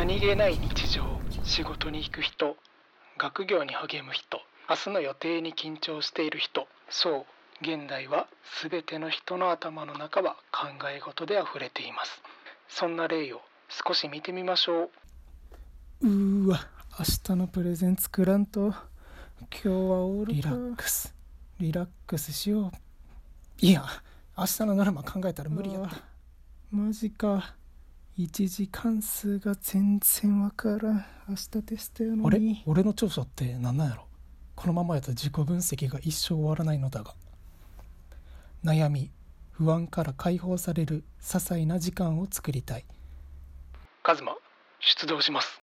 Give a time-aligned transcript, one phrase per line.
[0.00, 1.04] 何気ない日常
[1.44, 2.56] 仕事に行く人
[3.18, 7.24] 学業に励む人明日の予定に緊張している人そう
[7.60, 8.26] 現代は
[8.62, 12.22] 全ての人の頭の中は考え事であふれています。
[12.66, 14.90] そんな例を少し見てみましょう。
[16.00, 16.60] うーわ
[16.98, 18.68] 明日のプレゼン作らんと。
[18.68, 18.78] 今
[19.50, 21.14] 日はオールリラックス。
[21.58, 22.70] リラックスしよう。
[23.58, 23.84] いや
[24.34, 25.98] 明日のノルマ考えたら無理やった。
[26.70, 27.59] マジか
[28.22, 31.06] 一次関数が全然わからん。
[31.26, 32.22] 明日テストやのに。
[32.26, 32.62] あれ？
[32.66, 34.06] 俺の長所って何なんやろ？
[34.54, 37.14] このままやと自己分析が一生終わらないのだが。
[38.62, 39.10] 悩み
[39.52, 42.84] 不安から解放される些細な時間を作りたい。
[44.02, 44.34] カズマ
[44.80, 45.62] 出動します